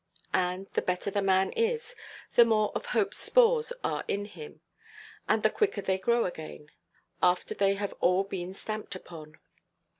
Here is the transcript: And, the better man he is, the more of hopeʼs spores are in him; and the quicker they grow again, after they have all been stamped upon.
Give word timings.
And, 0.33 0.65
the 0.73 0.81
better 0.81 1.11
man 1.21 1.51
he 1.51 1.65
is, 1.73 1.93
the 2.33 2.43
more 2.43 2.71
of 2.73 2.87
hopeʼs 2.87 3.13
spores 3.13 3.71
are 3.83 4.03
in 4.07 4.25
him; 4.25 4.61
and 5.29 5.43
the 5.43 5.51
quicker 5.51 5.81
they 5.83 5.99
grow 5.99 6.25
again, 6.25 6.71
after 7.21 7.53
they 7.53 7.75
have 7.75 7.93
all 8.01 8.23
been 8.23 8.55
stamped 8.55 8.95
upon. 8.95 9.37